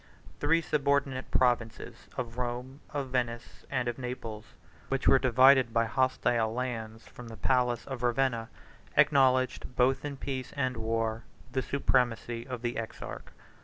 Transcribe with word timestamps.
Three 0.39 0.61
subordinate 0.63 1.29
provinces, 1.29 2.07
of 2.17 2.39
Rome, 2.39 2.79
of 2.89 3.09
Venice, 3.11 3.65
and 3.69 3.87
of 3.87 3.99
Naples, 3.99 4.45
which 4.89 5.07
were 5.07 5.19
divided 5.19 5.73
by 5.75 5.85
hostile 5.85 6.51
lands 6.51 7.05
from 7.07 7.27
the 7.27 7.37
palace 7.37 7.85
of 7.85 8.01
Ravenna, 8.01 8.49
acknowledged, 8.97 9.75
both 9.75 10.03
in 10.03 10.17
peace 10.17 10.53
and 10.55 10.75
war, 10.77 11.23
the 11.51 11.61
supremacy 11.61 12.47
of 12.47 12.63
the 12.63 12.77
exarch. 12.79 13.25